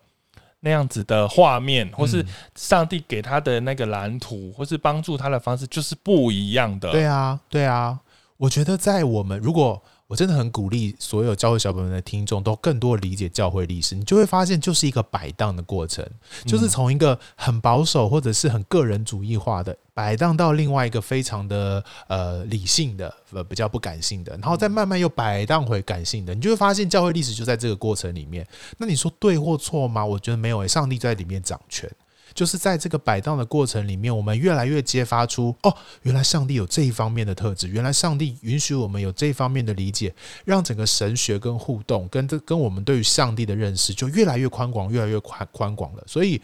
[0.61, 2.25] 那样子的画面，或是
[2.55, 6.89] 上帝给他的那个蓝图，或是帮助他的方式，就是不一样的。
[6.91, 7.99] 对啊，对啊，
[8.37, 9.83] 我觉得在我们如果。
[10.13, 16.07] 我真的很鼓励所有教会小本本的听众都更多理解教会历史，你就会发现就是一个摆荡的过程，
[16.45, 28.47] 就是从一个很保守或者是很个人主义化的摆荡到另外一个非常的呃理性的呃比较不感性的，然后再慢慢又摆荡回感性的，你就会发现教会历史就在这个过程里面。
[28.77, 30.05] 那你说对或错吗？
[30.05, 31.89] 我觉得没有诶，上帝在里面掌权。
[32.33, 46.03] 就是在这个摆荡的过程里面，我们越来越揭发出哦，原来上帝有这一方面的特质，原来上帝允许我们有这一方面的理解，让整个神学跟互动跟这跟我们对于上帝的认识就越来越宽广，越来越宽宽广了。
[46.07, 46.41] 所以，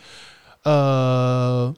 [0.63, 1.73] 呃，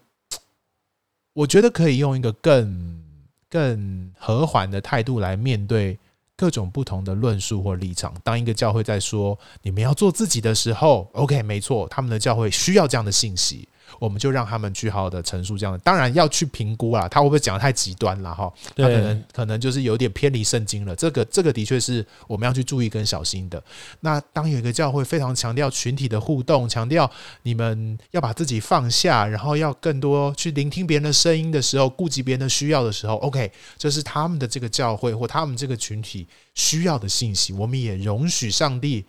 [1.33, 3.01] 我觉得可以用一个更
[3.49, 5.97] 更和缓的态度来面对
[6.35, 8.13] 各种不同的论述或立场。
[8.23, 13.67] 当一个教会在说你们要做自己的时候，OK，没错，他们的教会需要这样的信息。
[13.99, 18.51] 我们就让他们去好好的陈述这样的，当然要去评估啦，他会不会讲的太极端了哈？
[18.75, 23.61] 他可能可能就是有点偏离圣经了，这个这个的确是我们要去注意跟小心的。
[24.01, 27.09] 那当有一个教会非常强调群体的互动，强调
[27.43, 39.05] 你们要把自己放下，然后要更多去聆听别人的声音的时候，顾及别人的需要的时候，OK，这是他们的这个教会或他们这个群体需要的信息，我们也容许上帝。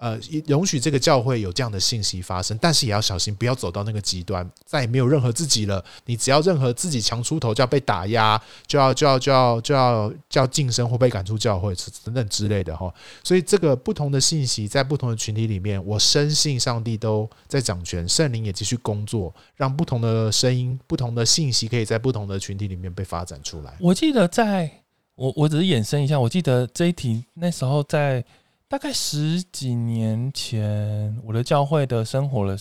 [0.00, 5.84] 呃，容许这个教会有这样的信息发生，但是也要小心，不要走到那个极端，再也没有任何自己了。
[6.06, 12.90] 你只要任何自己强出头，就要被打压，就要就要就要就要叫晋升或被赶出教会等等之类的哈。
[13.22, 23.76] 所以，这个不同的信息在不同的群体里面，我深信上帝都在掌权，圣灵也继续工作，让不同的声音、不同的信息可以在不同的群体里面被发展出来。
[23.78, 24.70] 我记得在
[25.14, 28.24] 我我只是延伸一下，我记得这一题那时候在。
[28.70, 32.56] 大概十几年前，我的教会的生活的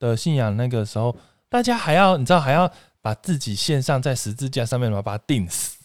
[0.00, 1.14] 的信仰，那个时候，
[1.48, 2.68] 大家还要你知道还要
[3.00, 5.78] 把自己献上在十字架上面，把它钉死。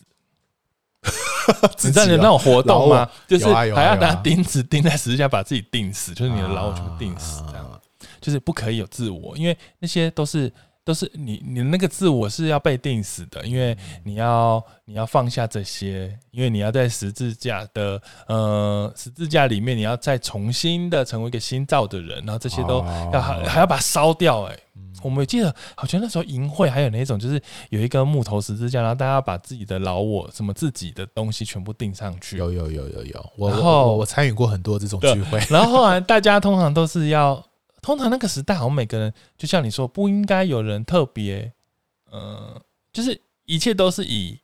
[1.84, 3.08] 你知道你那种活动吗？
[3.28, 7.82] 就是还要拿钉子钉在十字架，把自己钉死，就是你的老我全部钉死，这样，
[8.20, 10.52] 就是不可以有自我，因为那些都是。
[10.89, 24.45] 都是你，你的那个自我是要被定死的，因为你要你要放下这些，因为你要在十字架的呃十字架里面，你要再重新的成为一个新造的人，然后这些都要还还要把它烧掉。
[24.45, 24.60] 哎，
[25.04, 32.38] 我们记得好像那时候淫会还有那种，就是有一个木头十字架，然后大家把自己的老我什么自己的东西全部钉上去。
[32.38, 37.45] 有有有有有，我然后我参与过很多这种聚会， 然后后来大家通常都是要。
[37.82, 41.52] 通常那个时代，好像每个人就像你说，不应该有人特别，
[42.12, 42.62] 呃，
[42.92, 44.39] 就是一切都是以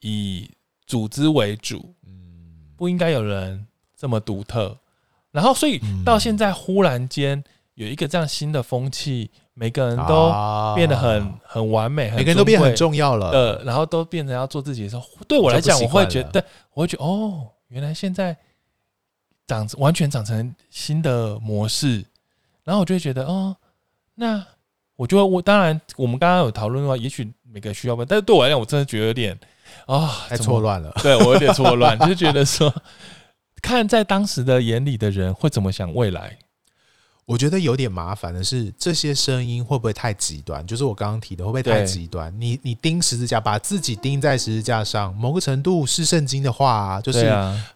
[0.00, 0.50] 以
[0.86, 4.78] 组织为主，嗯，不应该有人这么独特。
[5.30, 7.42] 然后，所以到现在忽然间
[7.74, 10.30] 有一个这样新的风气，每个人都
[10.74, 13.30] 变得很很完美，每个人都变很重要了。
[13.30, 18.36] 呃，然后都变成要做自己的时候，对我来讲，我会觉得，我会觉得，哦，原来现在
[19.46, 22.04] 长完全长成新的模式。
[22.64, 23.56] 然后我就会觉得，哦，
[24.14, 24.44] 那
[24.96, 29.32] 我就我当然，我们刚刚有讨论的话，也许每个需要吧，但是对我来讲，我真的觉得有点
[29.86, 30.92] 啊，哦、太错乱了。
[31.02, 32.72] 对我有点错乱，就是觉得说，
[33.62, 36.38] 看在当时的眼里的人会怎么想未来。
[37.24, 40.66] 我觉得有点麻烦的是，这些声音会不会太极端？
[40.66, 42.34] 就是我刚刚提的，会不会太极端？
[42.38, 47.26] 你你钉十字架，把自己钉在十字架上，某个程度是圣经的话啊，就是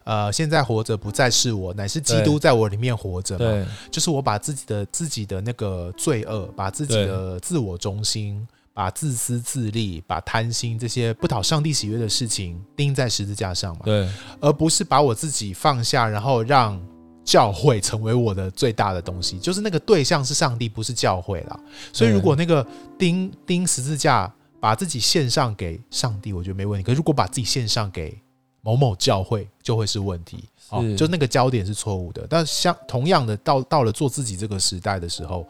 [0.03, 3.67] 呃，现在活着不再是我，乃是基督在我里面活着嘛。
[3.89, 13.83] 就是我把自己的自己的那个罪恶，把自己的自我中心，把自私自利，把贪心这些不讨上帝喜悦的事情钉在十字架上嘛。
[13.85, 14.09] 对，
[14.41, 16.79] 而不是把我自己放下，然后让。
[17.27, 21.61] 教会成为我的最大的东西，就是那个对象是上帝，不是教会啦。
[21.93, 22.65] 所以，如果那个
[22.97, 26.85] 钉钉十字架，把自己献上给上帝，我觉得没问题。
[26.85, 28.17] 可是，如果把自己献上给
[28.62, 30.45] 某某教会，就会是问题。
[30.71, 32.25] 哦，就那个焦点是错误的。
[32.31, 35.45] 但像同样的，到到了做自己这个时代的时候，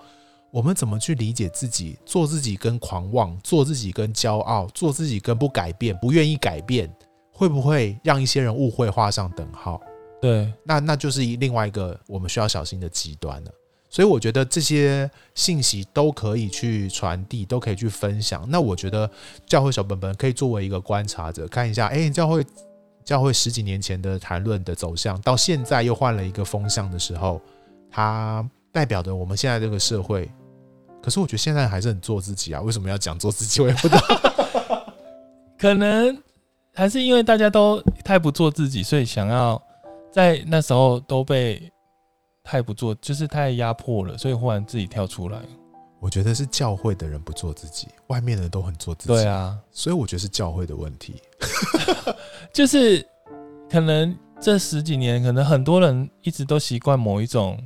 [0.51, 1.99] 我们怎么去理解自己？
[2.07, 6.91] 做自己跟狂妄，做自己跟骄傲，做自己跟不改变、不愿意改变，
[7.31, 9.79] 会不会让一些人误会画上等号？
[10.21, 13.51] 对，那那就是另外一个我们需要小心的极端了。
[13.89, 18.45] 所以我觉得这些信息都可以去传递，都可以去分享。
[18.49, 19.09] 那我觉得
[19.47, 22.45] 教会小本本可以作为一个观察者，看一下，哎，教会
[23.05, 27.41] 教会十几年前的谈论的走向，到现在又换了一个风向的时候，
[27.91, 30.29] 它代表着我们现在这个社会。
[31.01, 33.63] 可是我觉得现在还是很做自己啊，为什么要讲做自己？
[33.63, 34.03] 我也不知道，
[35.57, 36.21] 可能
[36.75, 39.63] 还是因为大家都太不做自己，所以想要
[40.17, 41.71] 在那时候都被
[42.43, 45.39] 太不做，就是太压迫了，所以忽然自己跳出来。
[46.01, 49.13] 我觉得是教会的人不做自己，外面的人都很做自己。
[49.13, 51.21] 对啊，所以我觉得是教会的问题。
[52.51, 53.07] 就是
[53.69, 57.63] 可能这十几年，可能很多人一直都习惯某一种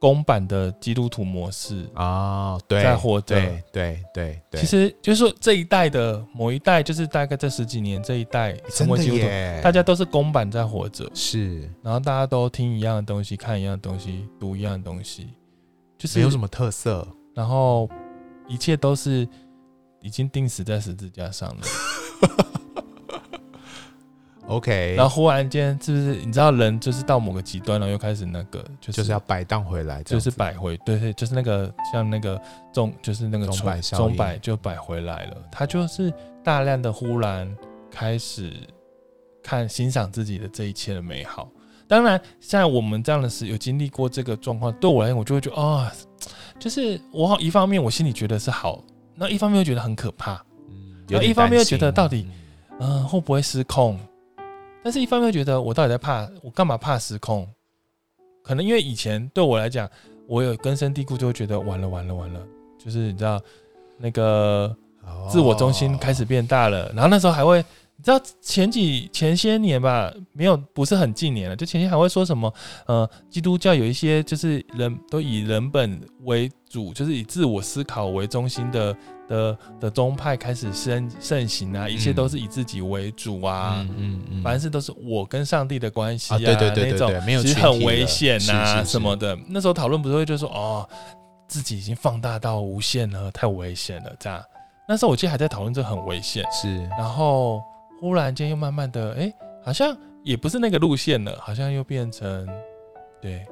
[0.00, 3.34] 公版的基督徒模式啊，对，在活着。
[3.34, 4.60] 对对对对。
[4.60, 9.22] 其实就是说这一代的某一代，就是大概这十几年这一代成为基督徒，
[9.62, 11.10] 大家都是公版在活着。
[11.14, 15.28] 是，然后大家都听一样的东西，看一样的东西，读一样的东西，
[15.98, 17.06] 就是没有什么特色。
[17.34, 17.88] 然后
[18.46, 19.28] 一切都是
[20.00, 21.62] 已经钉死在十字架上了。
[24.48, 32.40] OK，然后忽然间是不是你知道人就是到某个极端了，然后又开始那个就是就是要摆荡回来，就是摆回对对，就是那个像那个
[32.72, 35.36] 钟就是那个钟摆钟摆就摆回来了。
[35.52, 37.48] 他就是大量的忽然
[37.90, 38.52] 开始
[39.42, 41.48] 看欣赏自己的这一切的美好。
[41.86, 45.84] 当然，像我们这样的时有经历过这个状况，对我来讲，我就会觉得啊。
[45.84, 45.92] 哦
[46.58, 48.82] 就是我好一方面我心里觉得是好，
[49.14, 50.34] 那一方面又觉得很可怕，
[50.68, 52.26] 嗯，然后一方面又觉得到底，
[52.80, 53.96] 嗯、呃，会不会失控？
[54.82, 57.46] 但是一方面觉得我到底在怕，我干嘛怕失控？
[58.42, 59.88] 可能因为以前对我来讲，
[60.26, 62.40] 我有根深蒂固，就会觉得完了完了完了，
[62.78, 63.40] 就是你知道
[63.96, 64.74] 那个
[65.30, 67.64] 自我中心开始变大了，然后那时候还会。
[68.00, 72.52] 你知道前几前些年吧，没有不是很近年了，就前些还会说什么，
[72.86, 89.36] 呃，基督教有一些就是人都以人本为主，就是以自我思考为中心的的的宗派开始盛盛行啊，一切都是以自己为主啊，嗯嗯，嗯，凡事都是我跟上帝的关系啊，对对对，那种其实很危险啊什么的。
[89.48, 90.88] 那时候讨论不是会就说哦，
[91.48, 94.40] 自己已经放大到无限了，太危险了这样。
[94.88, 97.60] 那时候我记得还在讨论这很危险，是，然后。
[98.00, 102.48] 忽然间又慢慢的，哎、欸，好像也不是那个路线了，好像又变成，
[103.20, 103.44] 对，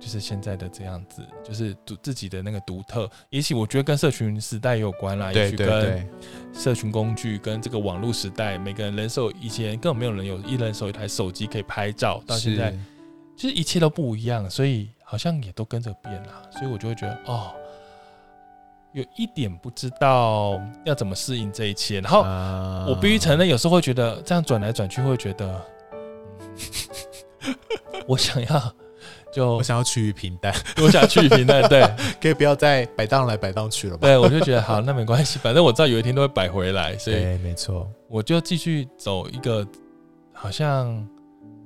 [0.00, 3.08] 就是现在的这样子，就是独自己的那个独特。
[3.30, 6.08] 也许我觉得跟社群时代有关啦，也许跟
[6.52, 12.72] 社群工具跟这个网络时代，每个人人手以前根本没有人有一人手一台手机可以拍照，到现在，
[13.36, 17.54] 其实一切都不一样，所以好像也都跟着变啦，所以我就会觉得哦。
[18.94, 22.20] 有一点不知道要怎么适应这一切，然后
[22.88, 25.60] 我必须承认，有时候会觉得这样转来转去，会觉得，
[28.06, 28.74] 我想要
[29.32, 31.82] 就我想要趋于平淡，我想趋于平淡，对，
[32.22, 34.06] 可以不要再摆荡来摆荡去了吧？
[34.06, 39.66] 对，我就觉得好，那没关系，反正我知道有一天都会摆回来，所以没错，我就继续走一个
[40.32, 41.04] 好像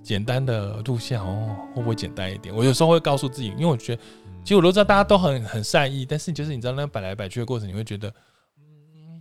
[0.02, 2.54] 简单的路线哦，会不会简单一点？
[2.54, 4.02] 我有时候会告诉自己，因为我觉得。
[4.48, 8.08] 其实我都知道大家都很很善意，但是就是你知道那摆来摆去的过程，你会觉得，
[8.56, 9.20] 嗯，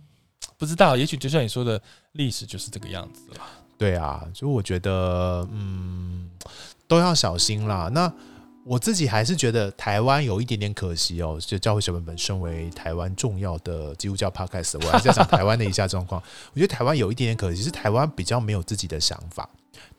[0.56, 1.78] 不知道，也许就像你说的，
[2.12, 3.40] 历史就是这个样子了。
[3.76, 6.30] 对啊，所以我觉得，嗯，
[6.86, 7.90] 都要小心啦。
[7.92, 8.10] 那
[8.64, 11.38] 我自己还是觉得台湾有一点点可惜哦。
[11.38, 16.22] 就教会小本本身为台湾重要的基督教 podcast，我还是在讲台湾的一下状况。
[16.54, 19.46] 我觉得台湾有一点点可惜，是台湾比较没有自己的想法。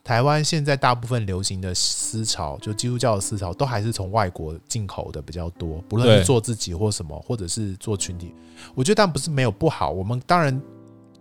[0.03, 5.81] 台湾现在大部分流行的思潮，就基督教的思潮，都还是从外国进口的比较多。
[5.87, 8.33] 不论是做自己或什么，或者是做群体，
[8.73, 9.91] 我觉得但不是没有不好。
[9.91, 10.61] 我们当然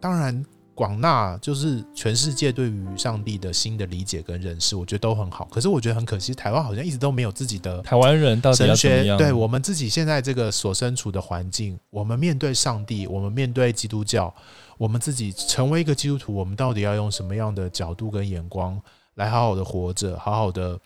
[0.01, 0.45] 当然
[0.79, 5.49] 广纳就是全世界对于上帝的新的理解跟认识，我觉得都很好。
[5.51, 9.17] 可是我觉得很可惜，台湾好像一直都没有自己的台湾人到底要学？
[9.17, 14.33] 对我们自己现在这个所身处的环境，我们面对上帝，我们面对基督教。
[14.77, 18.81] 我们自己成为一个基督徒，我们到底要用什么样的角度跟眼光
[19.17, 20.79] 来好好的活着，好好的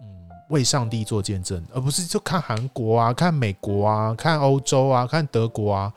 [0.00, 0.06] 嗯
[0.48, 5.92] 为上帝做见证，而不是就看韩国啊、看美国啊、看欧洲啊、看德国啊，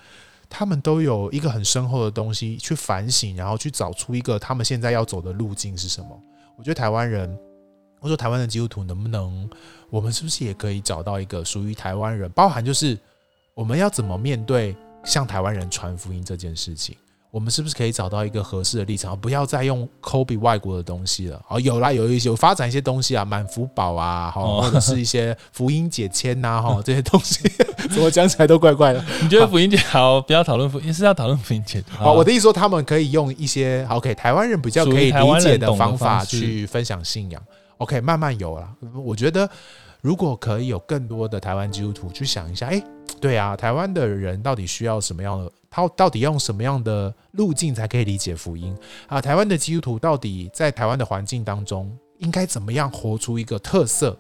[0.50, 6.20] 他们都有一个很深厚的东西去反省，然后去找出一个他们现在要走的路径是什么。
[6.58, 7.38] 我觉得台湾人，
[8.00, 9.50] 我说台湾的基督徒，能不能
[9.90, 12.98] 我们是不是也可以找到一个属于台湾人，包含就是
[13.54, 16.96] 我们要怎么面对向台湾人传福音这件事情。
[17.30, 21.40] 我们是不是可以找到一个合适的立场，不要再用 copy 外国的东西了？
[21.50, 27.48] 哦，有啦，有一些有发展一些东西啊，满福宝啊，或者是一些福音解签呐，哈， 这些东西
[27.92, 29.04] 怎么讲起来都怪怪的。
[29.22, 30.22] 你觉得福音解好？
[30.22, 31.84] 不要讨论福音，是要讨论福音解。
[31.90, 37.42] 好，我的意思说，他们可以用一些 OK 台湾人比较可以理解的方法去分享信仰。
[37.78, 38.68] OK，慢慢有了。
[39.06, 39.48] 我觉得
[40.02, 42.82] 如果可以有更多的台湾基督徒去想一下，哎，
[43.20, 45.52] 对啊，台湾的人到底需要什么样的？
[45.78, 48.76] 他到底要用什么样的路径才可以理解福音
[49.06, 49.22] 啊？
[49.22, 54.18] 台湾的基督徒到底在台湾的环境当中，应该怎么样活出一个特色，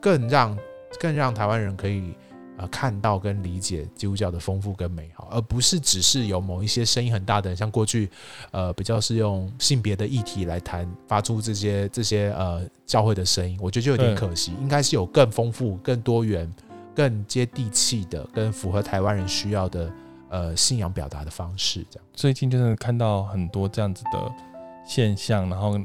[0.00, 0.58] 更让
[0.98, 2.12] 更让台湾人可以
[2.58, 8.10] 呃看到跟理解基督教的丰富跟美好，而不是只是有某一些声音很大的，像过去
[8.50, 16.52] 呃比较是用性别的议题来谈，发出这些这些呃教会的声音，我觉得就有点可惜，应该是有更丰富、更多元。
[16.96, 19.92] 更接地气的，跟符合台湾人需要的，
[20.28, 22.06] 呃，信仰表达的方式，这样。
[22.14, 24.32] 最近真的看到很多这样子的
[24.84, 25.78] 现象，然后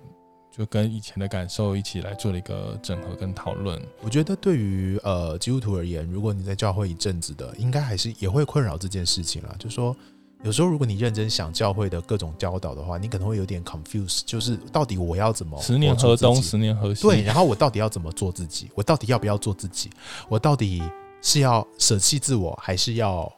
[0.51, 3.81] 就跟以前的感受一起来做了一个整合跟讨论。
[4.01, 9.55] 我觉得对于呃基督徒而言，如果你在教会一阵子的，应该还是也会困扰这件事情啦。
[9.57, 9.95] 就说。
[10.43, 17.03] 有时候，如果你认真想教会的各种教导的话，你可能会有点 confuse，就是到底我要怎么十年河东，十年河西？
[17.03, 18.67] 对，然后我到底要怎么做自己？
[18.73, 19.91] 我到底要不要做自己？
[20.27, 20.81] 我到底
[21.21, 23.31] 是要舍弃自我，还是要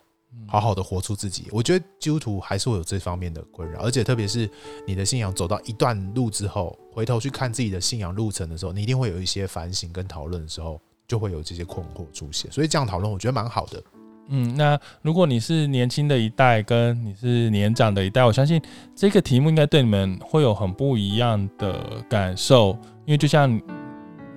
[0.47, 1.47] 好好的活出自己？
[1.51, 4.49] 我觉得基督徒还是会有这方面的困扰，而且特别是
[4.85, 12.51] 你的信仰走到一段路之后，回头去看自己的信仰路程的时候，你一定会有一些反省跟讨论的时候，就会有这些困惑出现。
[12.51, 13.81] 所以这样讨论，我觉得蛮好的。
[14.29, 18.61] 嗯，那如果你是年轻的一代，跟你是年长的一代，我相信
[18.95, 23.61] 这个题目应该对你们会有很不一样的感受，因为就像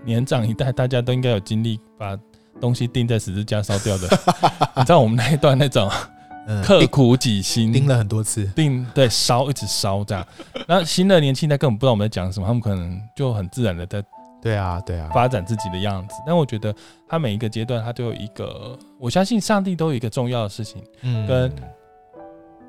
[0.04, 2.16] 年长一代，大家都应该有经历把
[2.60, 4.08] 东西钉在十字架烧掉的，
[4.76, 5.90] 你知道我们那一段那种
[6.62, 10.26] 刻苦己心，钉了很多次，钉对烧一直烧这样，
[10.68, 14.02] 那新的年轻一代根本不知道我们在讲什么，他们可能就很自然的在。
[14.42, 16.14] 对啊，对啊，发展自己的样子。
[16.24, 16.72] 但我觉得
[17.08, 20.80] 他每一个阶段，他都有一个，我相信上帝都有一个重要的事情。
[21.02, 21.52] 嗯，跟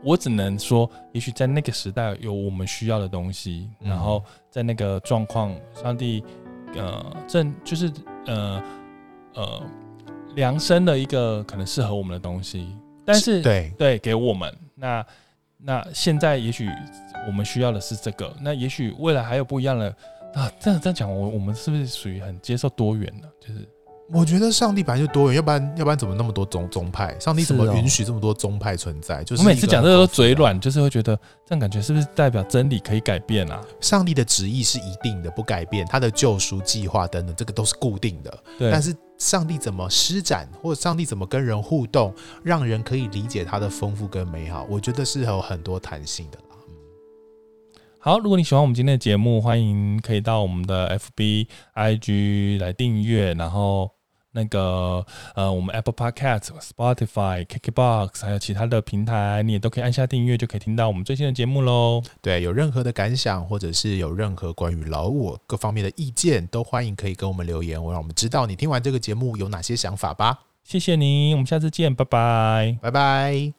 [0.03, 6.23] 我只能说，也许在那个时代有我们需要的东西，然后在那个状况，上帝
[6.75, 7.91] 呃正就是
[8.25, 8.59] 呃
[9.37, 9.63] 呃
[10.35, 12.75] 量身的一个可能适合我们的东西。
[13.05, 15.05] 但是对对，给我们那
[15.57, 16.67] 那现在也许
[17.25, 19.95] 我们需要的是这个，那也许未来还有不一样的。
[20.33, 23.29] 啊，这样这样讲，我我们是不是属于很接受多元的？
[23.39, 23.67] 就是
[24.11, 27.17] 我觉得上帝本来就多元，要不然要不然怎么那么多宗宗派？
[27.17, 29.23] 上帝怎么允许这么多宗派存在？
[29.23, 31.15] 就是我每次讲这个都嘴软，就是会觉得
[31.45, 33.59] 这样感觉是不是代表真理可以改变啊？
[33.81, 38.37] 上帝的旨意是一定的，不改变，他的救赎计划等等，这个都是固定的。
[38.59, 38.69] 对。
[38.69, 42.13] 但是上帝怎么施展，或者上帝怎么跟人互动，
[42.43, 46.37] 让人可以理解他的丰富跟美好，我觉得是有很多弹性的。
[47.99, 53.91] 好，如果你喜欢我们今天的节目，欢迎可以到我们的 FB、IG 来订阅，然后
[54.37, 62.03] 那个呃，我们 Apple Podcast、Spotify、KKBox 还有其他的平台，你也都可以按下订阅，就可以听到我们最新的节目喽。
[62.21, 70.41] 对，有任何的感想，或者是有任何关于老我各方面的意见，都欢迎可以跟我们留言，我让我们知道你听完这个节目有哪些想法吧。
[70.63, 73.57] 谢谢你，我们下次见，拜拜，拜拜。